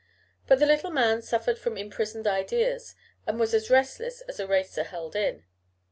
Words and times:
But 0.47 0.57
the 0.57 0.65
little 0.65 0.89
man 0.89 1.21
suffered 1.21 1.59
from 1.59 1.77
imprisoned 1.77 2.25
ideas, 2.25 2.95
and 3.27 3.39
was 3.39 3.53
as 3.53 3.69
restless 3.69 4.21
as 4.21 4.39
a 4.39 4.47
racer 4.47 4.81
held 4.85 5.15
in. 5.15 5.45